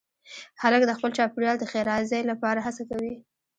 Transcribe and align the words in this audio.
هلک 0.61 0.81
د 0.85 0.91
خپل 0.97 1.11
چاپېریال 1.17 1.57
د 1.59 1.63
ښېرازۍ 1.71 2.21
لپاره 2.31 2.59
هڅه 2.65 2.83
کوي. 2.89 3.15